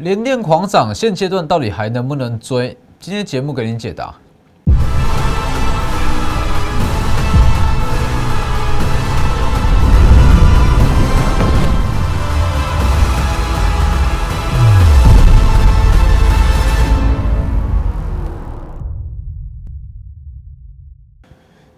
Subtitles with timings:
[0.00, 2.74] 联电狂涨，现阶段到底还能不能追？
[2.98, 4.14] 今天节目给您解答。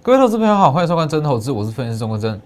[0.01, 2.41] 各位投资朋友好，欢迎收看真投资，我是分析师钟国珍。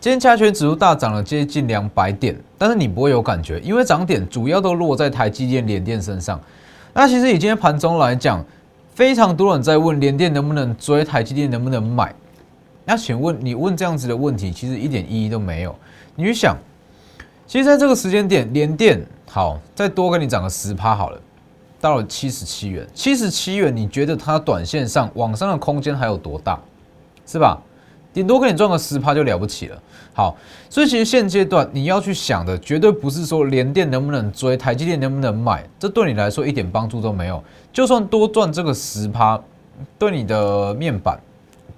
[0.00, 6.40] 今天加权指数大涨了接近两百点，但是你不会有感觉，因为涨点主要都落在台积电、联电身上。
[6.94, 8.42] 那其实以今天盘中来讲，
[8.94, 12.14] 非常多人在问联电能不能追，台积电能不能买。
[12.86, 15.76] 那请问你问这样子的问题，其实一点意义都没有。
[16.16, 16.56] 你去想，
[17.46, 21.20] 其实在这个时间点，联电好再多给你涨个十趴好了，
[21.78, 26.58] 到了七十七元，七十七元，你觉得它短线上往上的空间还有多大？
[27.26, 27.60] 是吧？
[28.12, 29.82] 顶多给你赚个十趴就了不起了。
[30.12, 30.36] 好，
[30.68, 37.42] 所以其实现阶段你要去想的，绝对不是说联电能不能追，台积电能不能买，这对你来说一点帮助都没有。
[37.72, 39.40] 就算多赚这个十趴，
[39.98, 41.18] 对你的面板、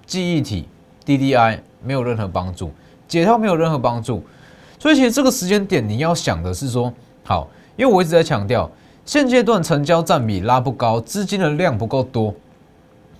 [0.05, 0.67] 记忆体、
[1.05, 2.71] DDI 没有任何帮助，
[3.07, 4.23] 解套没有任何帮助。
[4.79, 6.91] 所以其实这个时间点你要想的是说，
[7.23, 8.69] 好，因为我一直在强调，
[9.05, 12.33] 现阶段成交占比拉不高，资金的量不够多。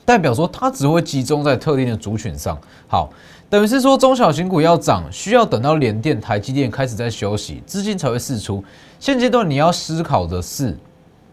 [0.06, 3.10] 代表说它只会集中在特定的族群上，好，
[3.50, 8.64] 等于是说中小型股要涨，需要等到联电、台积电开始在休息，资金才会释出。
[9.00, 10.78] 现阶段你要思考的是，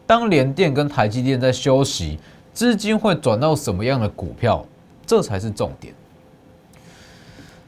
[0.07, 2.19] 当联电跟台积电在休息，
[2.55, 4.65] 资金会转到什么样的股票，
[5.05, 5.93] 这才是重点。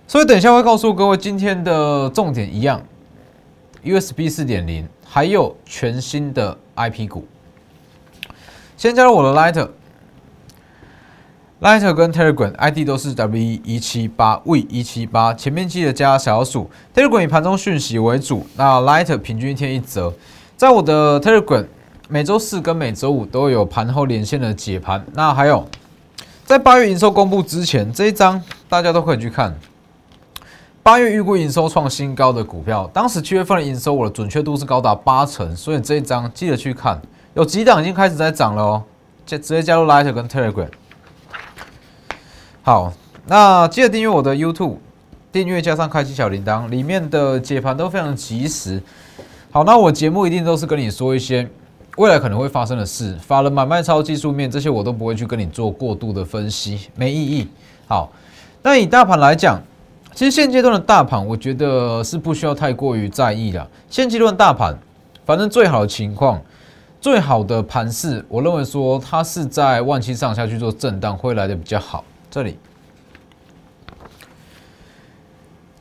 [0.07, 2.81] 所以等一下会告诉各位今天的重点一样
[3.83, 7.27] ，USB 四点零，还有全新的 IP 股。
[8.77, 9.69] 先加入我的 Light。
[11.63, 16.69] Lighter 跟 Telegram ID 都是 W 一七八 V 一七八，前面记得加小数。
[16.93, 20.13] Telegram 以盘中讯息为主，那 Lighter 平均一天一折。
[20.57, 21.65] 在我的 Telegram
[22.09, 25.07] 每周四跟每周五都有盘后连线的解盘。
[25.13, 25.65] 那还有，
[26.45, 29.57] 在八月营收公布之前，这一张大家都可以去看。
[30.83, 37.01] 八月预估营收创新高的股票，当时七月份的营收我的准确度是高达八成，所以这一张记得去看。
[37.35, 38.83] 有几档已经开始在涨了哦，
[39.25, 40.67] 直直接加入 Lighter 跟 Telegram。
[42.65, 42.93] 好，
[43.27, 44.77] 那记得订阅我的 YouTube，
[45.33, 48.81] 订阅加上开启小铃铛，里面的解盘都非常及时。
[49.51, 51.49] 好，那我节目一定都是跟你说一些
[51.97, 57.49] 未来可能会发生的事，发了买卖超技术面这些我都不会去跟你做过度的分析，没意义。
[57.89, 58.13] 好，
[58.63, 59.61] 那以大盘来讲，
[60.15, 63.69] 其实现阶段的大盘，我觉得是不需要太过于在意的。
[63.91, 64.79] 现阶段大盘，
[65.27, 66.41] 反正最好的情况，
[67.01, 72.05] 最好的盘势，我认为说它是在万七上下去做震荡，会来的比较好。
[72.33, 72.57] 这里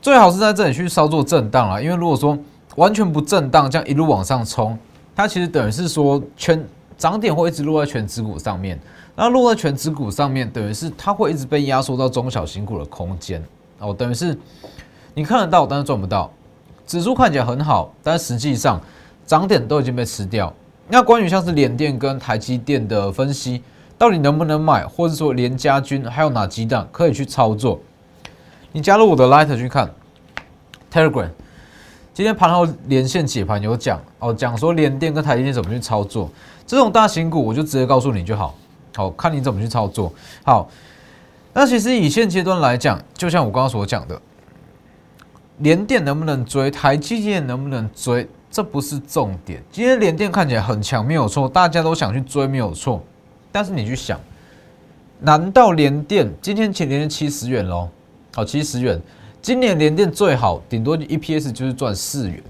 [0.01, 2.37] 最好是在这里去稍作震荡了，因为如果说
[2.75, 4.77] 完全不震荡，这样一路往上冲，
[5.15, 6.61] 它其实等于是说全
[6.97, 8.77] 涨点会一直落在全指股上面，
[9.15, 13.41] 那落在全指股上面，等于是它会一直被压缩到中小型股的空间
[13.79, 14.37] 哦，等于是
[15.13, 16.29] 你看得到，但是赚不到。
[16.85, 18.81] 指数看起来很好，但实际上
[19.25, 20.53] 涨点都已经被吃掉。
[20.89, 23.63] 那关于像是联电跟台积电的分析。
[24.01, 27.79] 到底能不能买，或者说连家军还有哪几档可以去操作？
[28.71, 29.87] 你加入我的 Light 去看
[30.91, 31.29] Telegram。
[32.11, 36.27] 今天盘后连线解盘有讲哦，讲说联电跟台积电怎么去操作，
[36.65, 38.55] 这种大型股我就直接告诉你就好，
[38.95, 40.11] 好看你怎么去操作。
[40.43, 40.67] 好，
[41.53, 44.19] 那其实以现阶段来讲，就像我刚刚所讲的，
[45.59, 49.63] 联电能不能追，台积电能不能追，这不是重点。
[49.71, 53.05] 今天联电看起来很强，没有错，大家都想去追，没有错。
[53.51, 54.19] 但是你去想，
[55.19, 57.89] 难道联电今天前年七十元喽？
[58.33, 58.99] 好，七十元，
[59.41, 62.41] 今年联电最好顶多 EPS 就是赚四元。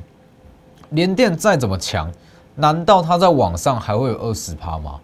[0.91, 2.11] 联电再怎么强，
[2.56, 5.00] 难道它在网上还会有二十趴吗？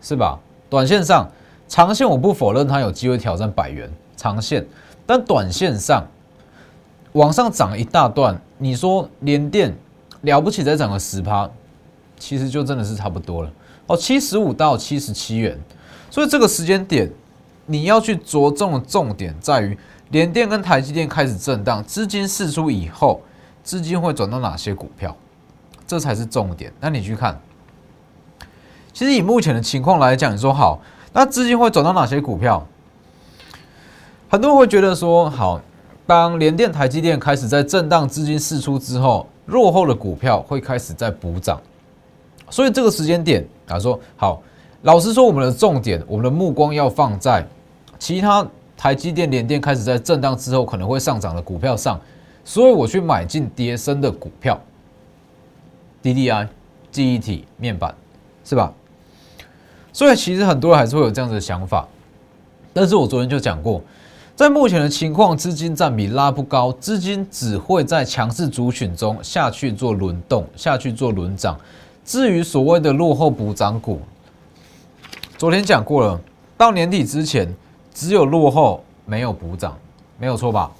[0.00, 0.38] 是吧？
[0.68, 1.30] 短线上，
[1.68, 4.66] 长线我不否认它有机会挑战百元长线，
[5.06, 6.04] 但短线上
[7.12, 9.72] 往上涨一大段，你说联电
[10.22, 11.48] 了不起再涨个十趴，
[12.18, 13.50] 其实就真的是差不多了。
[13.86, 15.58] 哦，七十五到七十七元，
[16.10, 17.10] 所以这个时间点
[17.66, 19.76] 你要去着重的重点在于
[20.10, 23.20] 联电跟台积电开始震荡，资金释出以后，
[23.64, 25.16] 资金会转到哪些股票，
[25.86, 26.72] 这才是重点。
[26.80, 27.40] 那你去看，
[28.92, 30.80] 其实以目前的情况来讲，你说好，
[31.12, 32.66] 那资金会转到哪些股票？
[34.28, 35.60] 很多人会觉得说，好，
[36.06, 41.60] 当联电、台积电开始在震荡，资金释出之后，落后的股票会开始在补涨。
[42.50, 44.42] 所以这个时间点啊，说好，
[44.82, 47.46] 老实说，我们的重点，我们的目光要放在
[47.98, 48.46] 其他
[48.76, 51.98] 台积电、联电开始在震荡之后可能会上涨的股票上，
[52.44, 54.60] 所以我去买进跌升的股票
[56.02, 56.48] ，DDI，
[56.90, 57.94] 记忆体、面板，
[58.44, 58.72] 是吧？
[59.92, 61.86] 所以其实很多人还是会有这样的想法，
[62.72, 63.80] 但是我昨天就讲过，
[64.34, 71.56] 在目前的情况，资金占比拉不高，资金只会在强势族群中下去做轮动，下去做轮涨。
[72.04, 74.00] 至于所谓的落后补涨股，
[75.38, 76.20] 昨天讲过了，
[76.56, 77.52] 到年底之前
[77.94, 79.78] 只有落后没有补涨，
[80.18, 80.70] 没有错吧？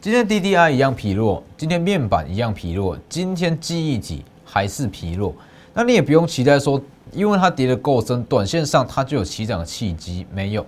[0.00, 5.34] 今天 DDI 一样疲弱，今天面板一样疲弱，今天记忆体还是疲弱，
[5.74, 6.80] 那你也不用期待说。
[7.12, 10.64] 因为它跌得够深，短线上它就有起涨的契机，没有，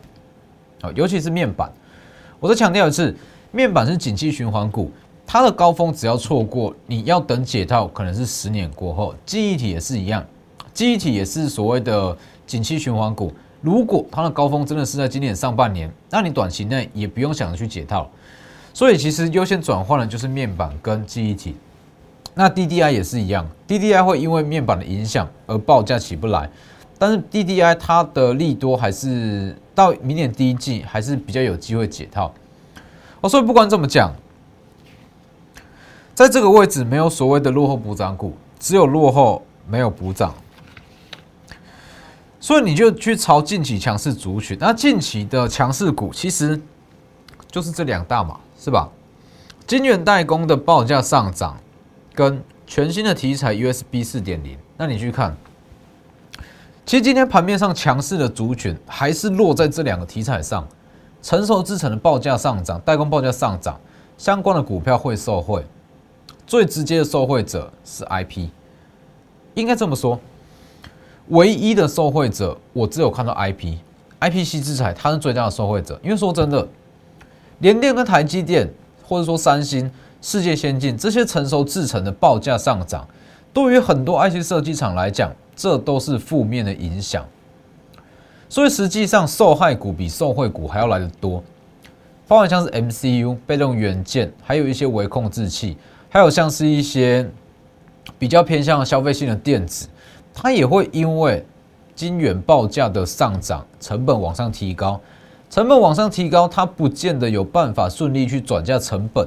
[0.80, 1.72] 啊，尤其是面板，
[2.40, 3.16] 我再强调一次，
[3.52, 4.90] 面板是景气循环股，
[5.26, 9.14] 它的高峰只要错过，你要等解套，可能是十年过后。
[9.24, 10.24] 记忆体也是一样，
[10.74, 12.16] 记忆体也是所谓的
[12.46, 18.08] 景气循环股，如果它的高峰真的是在今年上半年，那你短期内也不用想着去解套，
[18.74, 21.56] 所以其实优先转换的就是面板跟记忆体。
[22.34, 26.50] 那 DDI 也是一样，DDI 会因为面板的影响而报价起不来，
[26.98, 32.32] 但是 DDI 它的利多还是到明年第一季还是比较有机会解套。
[33.20, 34.10] 哦，所以不管怎么讲，
[36.14, 40.34] 在这个位置没有所谓的落后补涨股，只有落后没有补涨，
[42.40, 44.56] 所以你就去抄近期强势族群。
[44.60, 46.60] 那近期的强势股其实
[47.50, 48.88] 就是这两大嘛，是吧？
[49.66, 51.56] 晶圆代工的报价上涨。
[52.14, 55.34] 跟全新的题材 USB 四点零，那你去看，
[56.84, 60.68] 其实今天盘面上强势的族群还是落在这两个题材上，
[61.22, 63.80] 成熟制成的报价上涨，代工报价上涨，
[64.18, 65.64] 相关的股票会受惠，
[66.52, 68.46] 最直接的受惠者是 IP，
[69.54, 70.20] 应该这么说，
[71.28, 76.69] 唯一的受惠者我只有看到 IP，IPC 制裁它是最大的受惠者，因为说真的，
[77.60, 78.69] 联电跟台积电
[79.02, 79.90] 或者说三星。
[80.20, 83.08] 世界先进这些成熟制成的报价上涨，
[83.55, 87.25] 对于很多 IC 设计厂来讲，这都是负面的影响。
[88.50, 91.43] 所以实际上受害股比受惠股还要来得多，
[92.28, 95.78] 包含像是 MCU、被动元件，还有一些微控制器，
[96.12, 97.26] 还有像是一些
[98.18, 99.88] 比较偏向消费性的电子，
[100.34, 101.42] 它也会因为
[101.94, 105.00] 晶圆报价的上涨，成本往上提高，
[105.48, 109.26] 成本往上提高，它不见得有办法顺利去转嫁成本。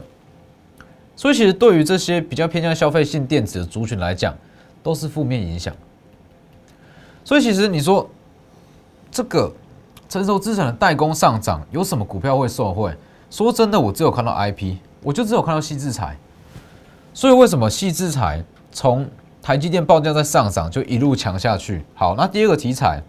[1.15, 4.35] 所以，其实对于这些比较偏向消费性电子的族群来讲，
[4.83, 5.73] 都是负面影响。
[7.23, 8.07] 所以，其实你说
[9.09, 9.51] 这个
[10.07, 12.93] 成熟资产的代工上涨，有什么股票会受惠？
[13.31, 16.15] 说真的，我只有看到 IP，我就只有看到细制材。
[17.15, 19.09] 所以，为什么细制材从
[19.41, 21.81] 台积电报价在上涨，就一路强下去？
[21.93, 23.01] 好，那第二个题材，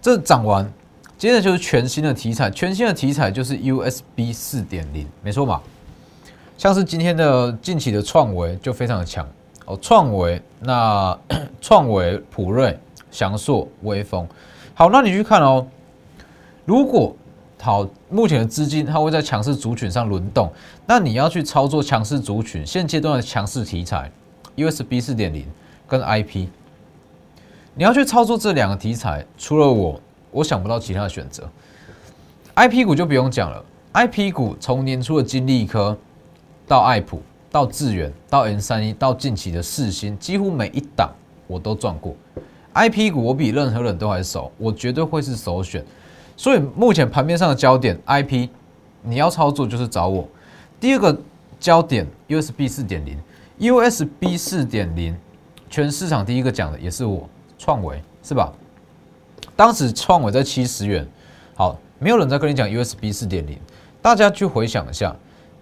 [0.00, 0.72] 这涨完，
[1.18, 5.60] 接着就是全新的题材，全新的题材就是 USB 四点零，没错吧？
[6.56, 9.26] 像是今天的近期的创维就非常的强
[9.64, 11.18] 哦，创维那
[11.60, 12.78] 创维、普瑞、
[13.10, 14.28] 翔硕、微风，
[14.74, 15.66] 好，那你去看哦，
[16.64, 17.16] 如果
[17.60, 20.50] 好目前的资金它会在强势族群上轮动，
[20.86, 24.10] 那你要去操作强势族群，现阶段的强势题材
[24.56, 25.44] USB 四点零
[25.86, 26.46] 跟 IP，
[27.74, 30.00] 你要去操作这两个题材，除了我，
[30.30, 31.48] 我想不到其他的选择。
[32.54, 35.96] IP 股就不用讲了，IP 股从年初的金利科。
[36.66, 41.10] 到爱普，到智远，到 N 三一，到近期的四星，几乎每一档
[41.46, 42.14] 我都赚过。
[42.74, 45.82] I P 股我比任何人都还熟，我绝对会是首选。
[46.38, 48.48] 所以目前盘面上的焦点 I P，
[49.02, 50.26] 你要操作就是找我。
[50.78, 51.20] 第二个
[51.58, 53.18] 焦点 U S B 四点零
[53.58, 55.16] ，U S B 四点零，
[55.68, 57.28] 全市场第一个讲的也是我
[57.58, 58.52] 创维，是吧？
[59.56, 61.04] 当时创维在七十元，
[61.56, 63.58] 好，没有人在跟你讲 U S B 四点零，
[64.00, 65.14] 大家去回想一下。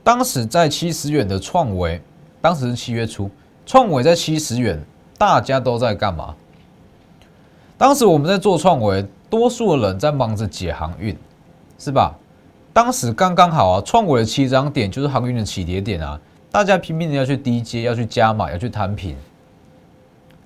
[0.04, 1.99] 当时在七十元的创维，
[2.42, 3.30] 当时是七月初，
[3.64, 4.85] 创维在七十元，
[5.16, 6.35] 大家都在干嘛？
[7.78, 11.16] 当时我们在做创维，多数的人在忙着解航运，
[11.78, 12.14] 是吧？
[12.73, 19.16] 当时刚刚好啊，创维的起涨点就是航运的起跌点啊，大家拼命的要去低接，要去加码，要去摊平，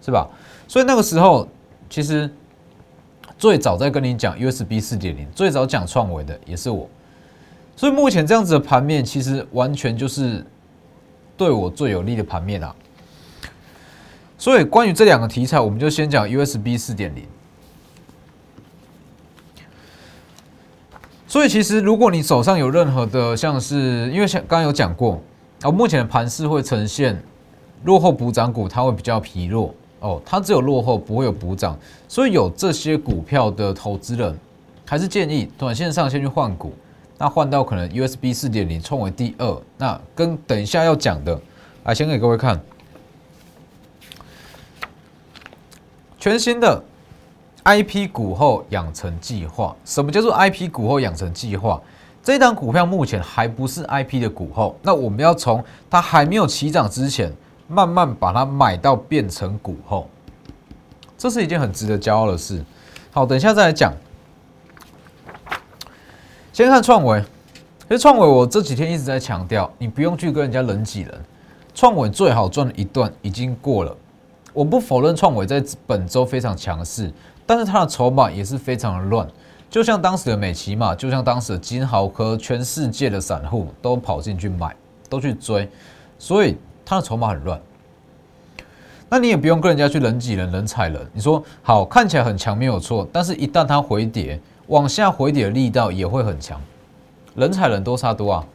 [0.00, 0.28] 是吧？
[0.68, 1.48] 所以那个时候，
[1.88, 2.30] 其实
[3.36, 6.88] 最早在跟你讲 USB 四点零，最早讲创维的也是我。
[7.74, 10.46] 所以目前这样子的盘面，其实完全就是
[11.36, 12.74] 对我最有利的盘面啊。
[14.38, 17.24] 所以关于这两个题材，我们就先讲 USB 四点零。
[21.30, 25.22] 所以其实如果你手上有任何的，像是因为像刚刚有讲过
[25.62, 27.16] 啊，目前的盘势会呈现
[27.84, 34.36] 落后补涨股，它会比较疲弱哦，它只有落后不会有补涨，所以有这些股票的投资人，
[34.84, 36.74] 还是建议短线上先去换股。
[37.16, 39.62] 那换到可能 USB 四点零，冲为第二。
[39.78, 41.40] 那跟等一下要讲的，
[41.84, 42.60] 来先给各位看。
[46.18, 46.82] 全新的
[47.64, 49.74] IP 股后养成计划。
[49.84, 51.80] 什么叫做 IP 股后养成计划？
[52.22, 57.32] 这档股票目前还不是 IP 的股后，那我们要从它还没有起涨之前，
[57.66, 60.06] 慢慢把它买到变成股后，
[61.16, 62.62] 这是一件很值得骄傲的事。
[63.10, 63.92] 好，等一下再来讲。
[66.52, 67.22] 先看创维，
[67.88, 71.24] 其实创维我这几天一直在强调，你不用去跟人家人挤人，
[71.74, 73.96] 创维最好赚的一段已经过了。
[74.52, 77.10] 我不否认创维在本周非常强势，
[77.50, 79.26] 但是它的筹码也是非常的乱。
[79.68, 84.72] 就像当时的美琪嘛，就像当时的金豪科，全世界的散户都跑进去买，
[85.08, 85.68] 都去追，
[86.16, 87.60] 所以它的筹码很乱。
[89.08, 91.04] 那你也不用跟人家去人挤人、人踩人。
[91.12, 96.60] 你说好看起来很强没有错，但是一旦它回跌，往下回跌的力道也会很强，
[97.34, 98.46] 人踩人多差多啊。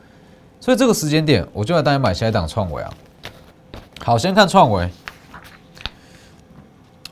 [0.62, 2.90] 所以这个时间点，我就来带你买下一档创维啊。
[4.06, 4.90] 好，先看创维，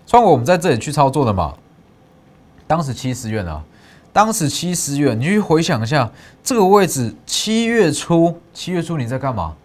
[0.07, 1.53] 创维我们在这里去操作的嘛，
[2.67, 3.63] 当时七十元啊。
[4.11, 6.07] 当时七十元，你去回想一下
[6.43, 9.55] 这个位置，七月初，七月初你在干嘛？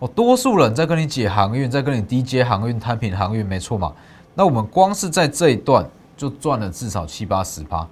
[0.00, 3.92] 哦，多数人在跟你解航运，在跟你低阶航运摊平航运，没错嘛？
[4.34, 7.86] 那我们光是在这一段就赚了至少七八十趴。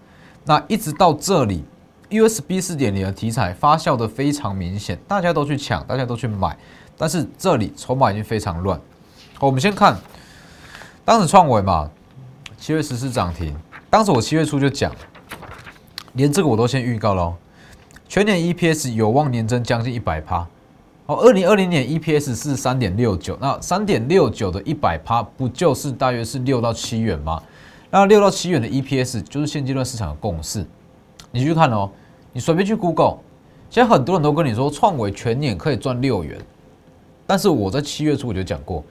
[0.44, 1.62] 那一直到这里
[2.10, 6.58] ，USB 四点零的题材发酵的非常明显，大家都去抢，大家都去买，
[6.98, 8.76] 但是这里筹码已经非常乱。
[9.38, 9.96] 好，我们先看
[11.04, 11.88] 当时创维嘛，
[12.58, 13.56] 七月十四涨停，
[13.92, 14.90] 当时我七月初就讲。
[16.14, 17.36] 连这个我都先预告了，
[18.08, 20.48] 全年 EPS 有望年增将近一百趴。
[21.04, 27.42] 哦，二零二零年 EPS 是三点六九，那三点六九的一百趴，不就是大约是六到七元吗？
[27.90, 30.66] 那六到七元的 EPS 就是现阶段市场的共识。
[31.30, 31.90] 你去看哦，
[32.32, 33.18] 你随便去 Google，
[33.68, 36.40] 现在很多人都跟你说创维全年可以赚六元，
[37.26, 38.82] 但是我在七月初我就讲过，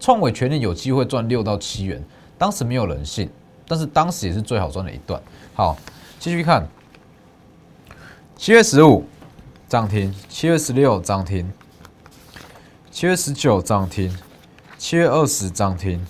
[0.00, 2.02] 创维全年有机会赚六到七元，
[2.36, 3.30] 当时没有人信，
[3.68, 5.22] 但是当时也是最好赚的一段。
[5.54, 5.76] 好。
[6.20, 6.66] 继续看，
[8.36, 9.04] 七月十五
[9.68, 11.48] 涨停，七月十六涨停，
[12.90, 14.12] 七月十九涨停，
[14.76, 16.04] 七月二十涨停，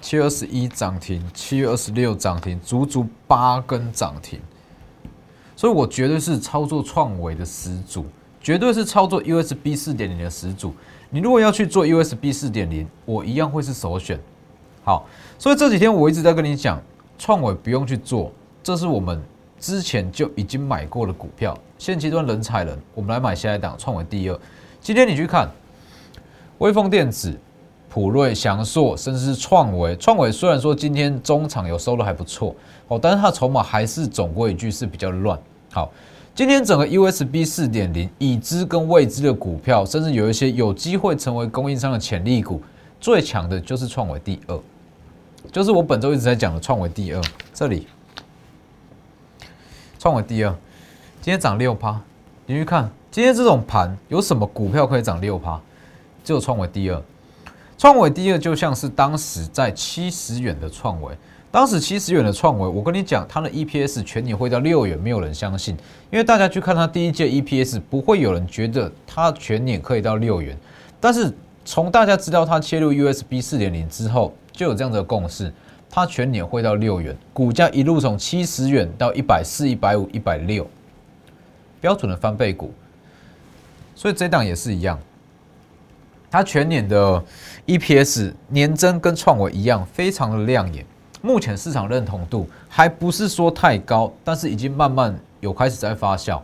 [0.00, 4.40] 七月二十一涨停，七月二十六涨停，足足八根涨停。
[5.56, 8.06] 所以我绝对是操作创维的始祖，
[8.40, 10.72] 绝对是操作 USB 四点零的始祖。
[11.10, 14.16] 你如果要去做 USB 四点零，我一样会是首选。
[14.82, 15.06] 好，
[15.38, 16.80] 所以这几天我一直在跟你讲，
[17.18, 18.32] 创维不用去做，
[18.62, 19.20] 这是我们。
[19.58, 24.40] 之前就已经买过的股票，现阶段人踩人，我们来买下一档创维第二。
[24.80, 25.50] 今天你去看，
[26.56, 27.38] 微风电子、
[27.90, 29.94] 普瑞、翔硕，甚至是创维。
[29.96, 32.56] 创维虽然说今天中场有收入还不错
[32.88, 35.38] 哦，但是它筹码还是总归一句是比较乱。
[35.70, 35.92] 好，
[36.34, 42.62] 今天整个 USB 四点零已知跟未知的股票，甚至有一些有机会成为供应商的潜力股，
[43.00, 44.60] 最强的就是创维第二，
[45.50, 47.22] 就是我本周一直在讲的创维第二，
[47.54, 47.86] 这里。
[49.98, 50.50] 创维第二，
[51.20, 52.00] 今天涨六趴。
[52.46, 55.60] 你去看今天这种盘，有什么股票可以涨六趴？
[56.22, 57.02] 只有创维第二。
[57.78, 61.16] 创维第二就像是当时在七十元的创维，
[61.50, 65.74] 当时七十元的创维，我跟你讲，它的 EPS 全年会到六元，没有人相信，
[66.10, 70.54] 因为大家去看它第一届 EPS，不会有人觉得它全年可以到六元。
[71.00, 71.32] 但是
[71.72, 75.52] 从大家知道它切入 USB 四点零之后，就有这样的共识。
[75.88, 80.68] 它全年会到六元，股价一路从七十元到一百四、一百五、一百六，
[81.80, 82.74] 标准的翻倍股。
[83.94, 84.98] 所以这档也是一样，
[86.28, 87.22] 它全年的
[87.68, 90.84] EPS 年增跟创维一样，非常的亮眼。
[91.22, 96.42] 目前市场认同度还不是说太高，但是已经慢慢有开始在发酵。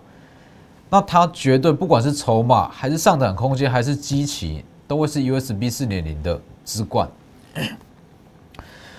[0.89, 7.09] 那它绝对不管是筹码还是上涨空间还是基情，都会是 USB 四点零的之冠。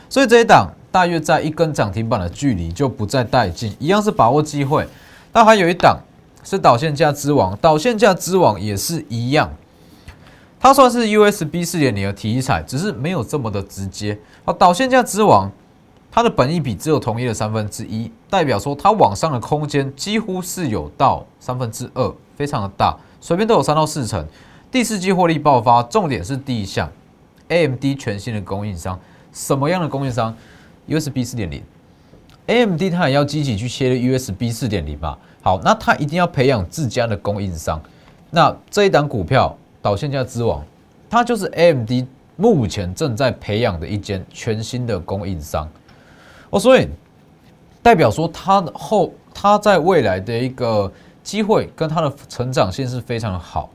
[0.09, 4.87] 所以这一档大约在一根涨停板的距离就不再带进，一样是把握机会。
[5.33, 5.99] 那还有一档
[6.43, 9.53] 是导线架之王，导线架之王也是一样，
[10.59, 14.17] 它算是 USB 四点零的题材，只是没有这么的直接。
[14.45, 15.51] 好，导线架之王，
[16.09, 24.25] 它的本益比只有同一的三分之一，代表说它往上的空间几乎是有到三分之二，非常的大，随便都有三到四成。
[24.69, 26.91] 第四季获利爆发，重点是第一项
[27.47, 28.99] ，AMD 全新的供应商。
[29.31, 30.35] 什么样的供应商
[30.89, 31.63] ？USB 四点零
[32.47, 35.17] ，AMD 它也要积极去切 USB 四点零嘛？
[35.41, 37.81] 好，那它一定要培养自家的供应商。
[38.29, 40.61] 那这一档股票导线架之王，
[41.09, 41.91] 它就是 AMD
[42.35, 45.65] 目前正在培养的一间全新的供应商。
[46.49, 46.89] 哦，所以
[47.81, 50.91] 代表说它后它在未来的一个
[51.23, 53.69] 机会跟它的成长性是非常的好。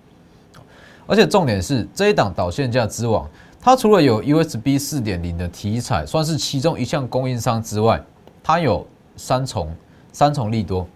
[1.13, 3.29] 而且重点是这一档导线架之王。
[3.61, 8.03] 它除了有 USB 四点零的题材，算是其中一项供应商之外，
[8.43, 9.71] 它有三重
[10.11, 10.89] 三重利多，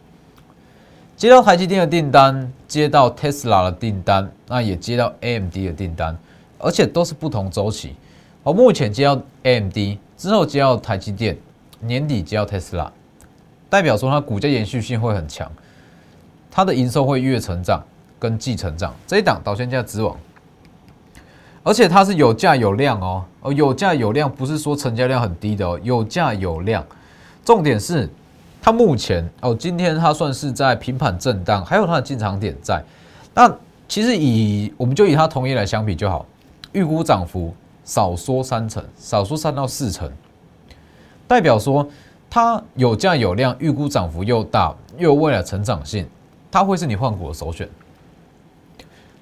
[1.19, 6.17] 接到台积电的订单，接到 Tesla 的订单，那也接到 AMD 的订单，
[6.59, 7.95] 而且都是不同周期。
[8.43, 9.77] 我目前接到 AMD
[10.17, 11.37] 之后接到台积电，
[11.81, 12.89] 年底接到 Tesla，
[13.69, 15.53] 代表说它股价延续性会很强，
[16.51, 17.85] 它的营收会越成长
[18.19, 18.95] 跟季成长。
[19.07, 20.17] 这一档导线价之王。
[21.63, 26.85] 而且它是有价有量哦，哦有价有量不是说成交量很低的哦，有价有量。
[27.45, 28.09] 重点是
[28.63, 32.81] 它目前哦，今天它算是在平盘震荡，还有它的进场点在。
[33.35, 33.53] 那
[33.89, 36.25] 其实以我们就以它同业来相比就好，
[36.73, 37.53] 预估涨幅
[37.85, 40.09] 少说三成，少说三到四成，
[41.27, 41.85] 代表说
[42.31, 46.09] 它有价有量，预估涨幅又大，又有未来成长性，
[46.49, 47.69] 它会是你换股的首选。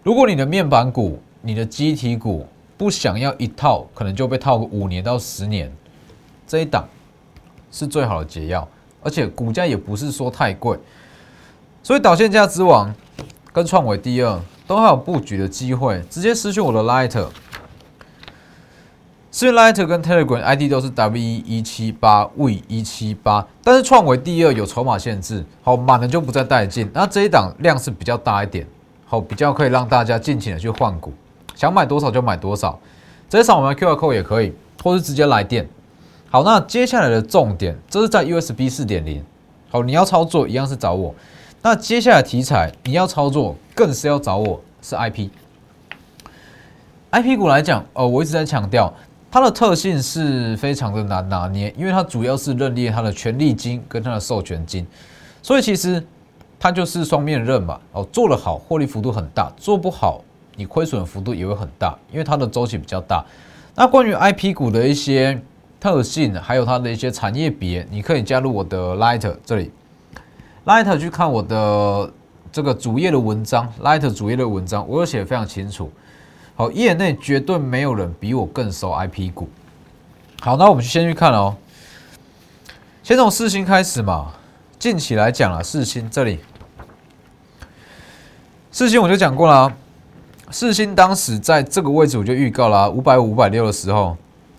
[0.04, 2.46] 如果你的面板股，你的机体股
[2.76, 5.72] 不想要一套，可能就被套个五年到十年，
[6.46, 6.86] 这一档
[7.72, 8.68] 是最好的解药，
[9.02, 10.78] 而且股价也不是说太贵，
[11.82, 12.94] 所以导线价之王
[13.50, 17.08] 跟创维第二都还有布局的机会，直接私讯我的 Light，
[19.30, 28.66] 私讯 Light 跟 Telegram ID 都是 W 一七八 V 一七八，但是创维第二有筹码限制，好满了就不再带进，那这一档量是比较大一点，
[29.06, 31.12] 好比较可以让大家尽情的去换股。
[31.54, 32.78] 想买多少就买多少，
[33.28, 35.68] 直接扫我们的 Q R code 也可以，或是直接来电。
[36.30, 39.24] 好，那接下来的重点，这是在 U S B 四点零。
[39.70, 41.14] 好，你要操作一样是找我。
[41.62, 45.30] 那接下来题材你要操作，更是要找我，是 I P。
[47.10, 48.92] I P 股来讲，哦，我一直在强调，
[49.30, 54.84] 它的特性是非常的难拿捏，因为它主要是认列它的权利金跟它的授权金，
[55.40, 56.04] 所以其实
[56.64, 57.78] 它就是双面刃嘛。
[57.92, 60.24] 哦，做得好，获利幅度很大；做不好。
[60.56, 63.22] 你亏损幅度也会很大，因为它的周期比较大。
[63.74, 65.38] 那关于 I P 股的一些
[65.78, 69.70] 特性，还有它的一些产业别，你可以加入我的 Light 这里
[70.64, 72.10] ，Light 去看我的
[72.50, 75.92] 这个主页的文章，Light 主页的文章，我有写的非常清楚。
[76.54, 79.50] 好，业内绝对没有人比我更熟 I P 股。
[80.40, 81.56] 好，那我们先去看哦，
[83.02, 84.32] 先从四星开始嘛。
[84.76, 86.40] 近期来讲啊，四星这里，
[88.74, 89.72] 四星我就讲过了。
[90.50, 94.16] 四星当时在这个位置，我就预告了五百五、五百六的时候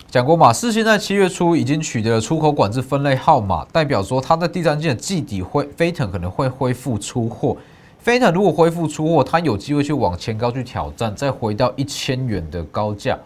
[0.10, 0.54] 讲过嘛。
[0.54, 7.58] 四星在七月初已经取得了出口管制分类号码，代表说它在第三季的季底会飞腾可能会恢复出货。
[7.99, 13.19] 飞腾如果恢复出货，它有机会去往前高去挑战，再回到一千元的高价。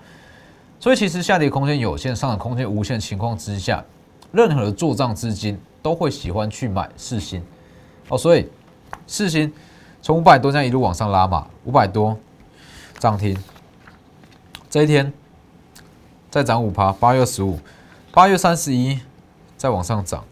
[0.80, 3.86] 所以其实下跌空间有限，上涨空间无限情况之下，
[4.32, 7.40] 任何的做账资金都会喜欢去买四星
[8.08, 8.18] 哦。
[8.18, 8.50] 所以
[9.06, 9.54] 四星
[10.10, 12.18] 从五百多这样一路往上拉嘛，五百多。
[12.98, 13.38] 涨停，
[14.68, 15.14] 这一天
[16.32, 17.60] 再涨五趴，八月十五，
[18.12, 19.00] 八月三十一
[19.56, 20.26] 再往上涨。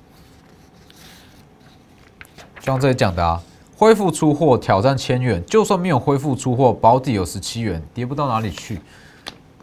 [2.60, 3.40] 就像这里讲的啊，
[3.78, 8.82] 恢复出货挑战千元，就算没有恢复出货，保底有十七元，跌不到哪里去。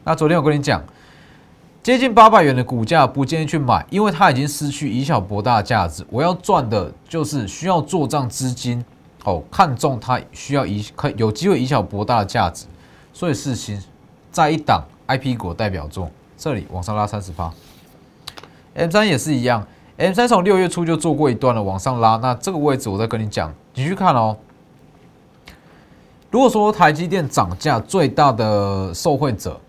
[0.05, 0.81] 那昨天我跟你讲，
[1.83, 6.07] 接近八百元的股价不建议去买，因为它已经失去以小博大的价值。
[6.09, 8.85] 我要赚的就是需要做账资金
[9.25, 12.67] 哦，看中它需要以可有机会以小博大的价值。
[13.13, 13.83] 所以四星
[14.31, 17.53] 在一档 I P 股代表作，这里往上拉三十趴
[18.75, 22.17] ，M 三也是一样，M 三从六月初就做过一段了，往上拉。
[22.17, 24.37] 那这个位置我再跟你讲，你去看哦。
[26.31, 29.61] 如果说台积电涨价最大的受惠者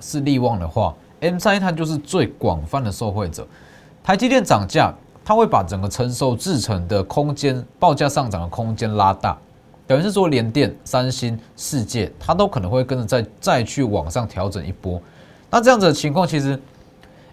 [0.00, 3.44] 是利旺的话，M 三它就是最广泛的受惠者。
[4.04, 4.94] 台积电涨价，
[5.28, 9.36] 它会把整个承受制成的空间、报价上涨的空间拉大。
[9.84, 15.02] 等于是说，联电、三星、世界，它都可能会跟着再再去往上调整一波。
[15.50, 16.56] 那这样子的情况，其实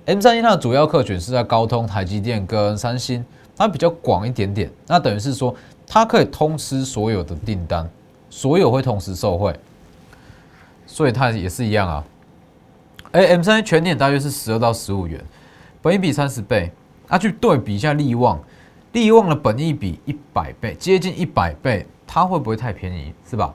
[0.06, 3.24] M 三一它的主要客群是在高通、台积电跟三星，
[3.56, 4.68] 它比较广一点点。
[4.88, 7.88] 那等于是说，它可以通吃所有的订单，
[8.28, 9.56] 所有会同时受惠，
[10.88, 12.04] 所以它也是一样啊。
[13.12, 15.24] 哎，M 三全年大约是十二到十五元，
[15.80, 16.72] 本一比三十倍。
[17.14, 18.42] 那去对比一下利旺，
[18.94, 21.86] 利旺的本益比一百倍，接近一百倍。
[22.08, 23.54] 它会不会太便宜，是吧？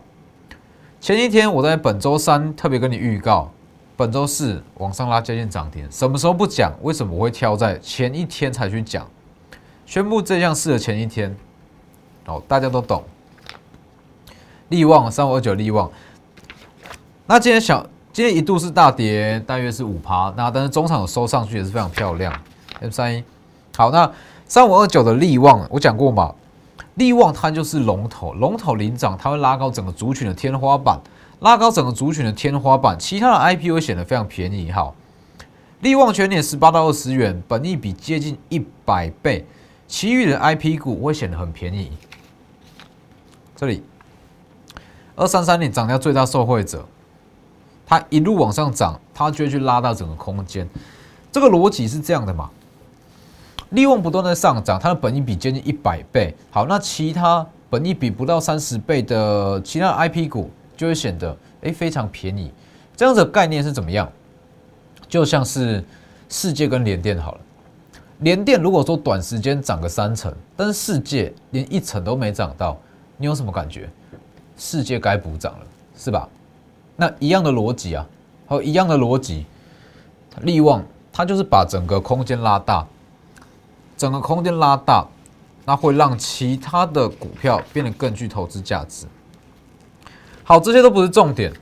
[1.00, 3.50] 前一天我在本周三特别跟你预告，
[3.96, 6.72] 本周四往上拉接近涨停，什么时候不讲？
[6.82, 9.04] 为什么我会挑在前一天才去讲？
[9.84, 11.36] 宣布这项事的前一天，
[12.26, 13.02] 哦，大家都懂。
[14.68, 15.90] 利旺三五二九利旺，
[17.26, 22.32] 那今天小今天一度是大跌，大约是五趴，那但是中场收上去也是非常漂亮。
[22.80, 23.24] M 三一，
[23.78, 24.10] 好，那
[24.44, 26.34] 三五二九的利旺，我讲过嘛？
[26.96, 31.00] 利旺它就是龙头，龙头领涨，它会拉高整个族群的天花板。
[31.38, 34.72] 拉高整个族群的天花板，其他的 IP 会显得非常便宜。
[34.72, 34.96] 好，
[35.78, 39.46] 利旺全年十八到二十元，本益比接近一百倍，
[39.86, 41.92] 其余的 IP 股会显得很便宜。
[43.54, 43.84] 这里
[45.14, 46.84] 二三三年涨价最大受惠者，
[47.86, 50.68] 它一路往上涨，它就会去拉到整个空间。
[51.30, 52.50] 这个逻辑是这样的嘛？
[53.70, 56.34] 利旺不断在上涨，它的本益比接近一百倍。
[56.50, 60.50] 好，那其他本益比不到三十倍的其他 IP 股。
[60.78, 62.52] 就会显得哎非常便宜，
[62.96, 64.08] 这样子的概念是怎么样？
[65.08, 65.84] 就像是
[66.28, 67.40] 世界跟联电好了，
[68.20, 72.78] 联电如果说短时间涨个三成，但是世界连一成都没涨到，
[73.16, 73.90] 你有什么感觉？
[74.56, 76.28] 世界该补涨了，是吧？
[76.94, 78.06] 那一样的逻辑啊，
[78.46, 79.46] 和一样的逻辑，
[80.42, 80.80] 利旺
[81.12, 82.86] 它就是把整个空间拉大，
[83.98, 85.06] 整个空间拉大，
[85.66, 89.06] 那会让其他的股票变得更具投资价值。
[90.44, 91.52] 好，这些都不是重点，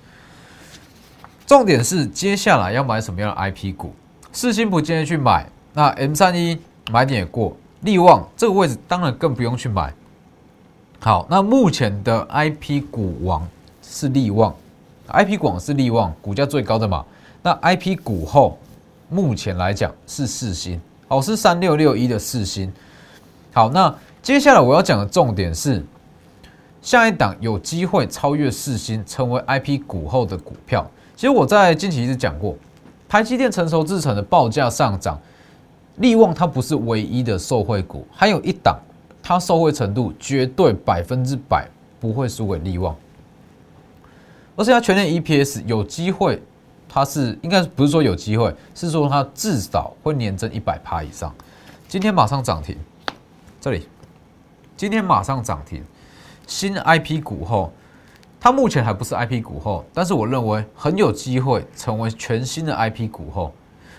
[1.44, 3.92] 重点是接下来要买什么样的 IP 股。
[4.30, 6.56] 四星不建议去买，那 M 三一
[6.92, 9.92] 买点也过，利旺这个位置当然更不用去买。
[11.00, 13.48] 好，那目前的 IP 股王
[13.82, 14.54] 是利旺
[15.08, 17.04] ，IP 股王是利旺，股价最高的嘛。
[17.42, 18.58] 那 IP 股后
[19.08, 22.72] 目前来讲是四星，好，是三六六一的四星。
[23.52, 25.84] 好，那接下来我要讲的重点是。
[26.82, 30.88] 下一档有机会超越四星，成为 IP 股后的股票。
[31.16, 32.56] 其实我在近期一直讲过，
[33.08, 35.20] 台积电成熟制成的报价上涨，
[35.96, 38.78] 利旺它不是唯一的受惠股，还有一档，
[39.20, 42.94] 它受惠程度绝对百分之百不会输给利旺，
[44.54, 46.40] 而且它全年 EPS 有机会，
[46.88, 51.34] 它是应该不是说有机会，是说它至少会年增一百趴以上。
[51.88, 52.76] 今天马上涨停，
[53.60, 53.88] 这里，
[54.76, 55.82] 今天马上涨停。
[56.46, 57.72] 新 IP 股后，
[58.40, 63.52] 它目前还不是 IP 股后，但是我认为很有机会成为全新的 IP 股后，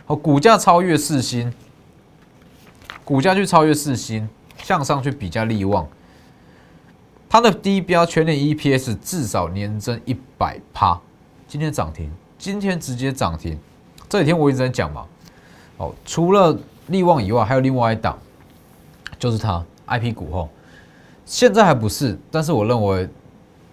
[0.06, 1.54] 哦股价超越四星，
[3.04, 4.30] 股价去超越四星，
[4.64, 5.86] 向上去比较利旺，
[7.28, 10.98] 它的低标全年 EPS 至少年增一百趴，
[11.50, 13.58] 今天涨停，今天直接涨停，
[14.08, 15.06] 这几天我一直在讲嘛，
[15.78, 18.18] 哦，除了利旺以外，还有另外一档，
[19.18, 20.50] 就是它 IP 股后。
[21.26, 23.10] 现在还不是，但是我认为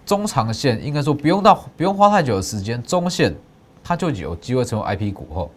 [0.05, 3.33] 中长线应该说不用到不用花太久的时间，中线
[3.83, 5.49] 它就有机会成为 IP 股后，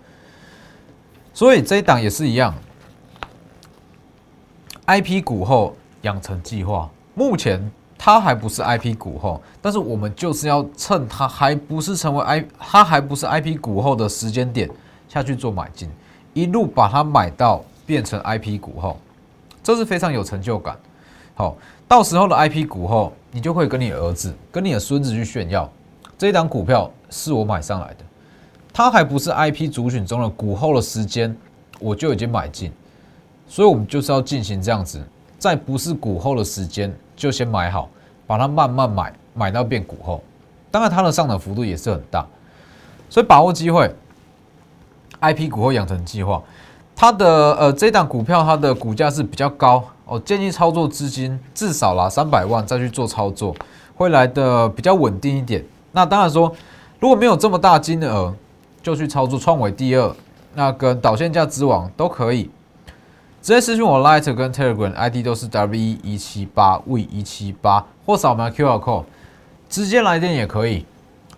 [1.34, 2.54] 所以这一档也是一样
[4.86, 7.68] ，IP 股后养成计划，目前
[7.98, 14.70] 它还不是 IP 股后，但是我们就是要趁它还不是成为 I 它还不是 IP 股后的时间点
[15.08, 15.90] 下去做买进，
[16.32, 18.96] 一路把它买到变成 IP 股后，
[19.64, 20.78] 这是非常有成就感，
[21.34, 21.56] 好。
[21.88, 25.66] 到时候的 IP 股后，你就会跟你儿子、跟你的孙子去炫耀，
[26.18, 28.04] 这一档股票是我买上来的，
[28.74, 31.34] 它还不是 IP 主选中的股后的时间，
[31.80, 32.70] 我就已经买进，
[33.46, 35.02] 所以我们就是要进行这样子，
[35.38, 37.88] 在不是股后的时间就先买好，
[38.26, 40.22] 把它慢慢买，买到变股后，
[40.70, 42.26] 当然它的上涨幅度也是很大，
[43.08, 43.90] 所以把握机会
[45.20, 46.42] ，IP 股后养成计划，
[46.96, 49.84] 它的呃这档股票它的股价是比较高。
[50.10, 53.54] 哦，建议操作资金至少啦三百万再去做操作，
[53.94, 55.62] 会来的比较稳定一点。
[55.92, 56.50] 那当然说，
[56.98, 58.34] 如果没有这么大金额，
[58.82, 60.16] 就去操作创维第二，
[60.54, 62.50] 那跟导线价之王都可以。
[63.40, 69.04] 直接私信我 Light 跟 Telegram ID 都是 W 一七八 V 一七八，或扫描 QR code，
[69.68, 70.84] 直接来电也可以，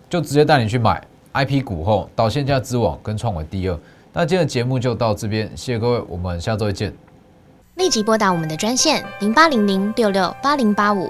[0.09, 1.01] 就直接带你去买
[1.33, 3.79] IP 股后导线价之网跟创维第二。
[4.11, 6.93] 那今天的节目就到这边，谢谢各位，我们下周见。
[7.75, 11.09] 立即拨打我们的专线零八零零六六八零八五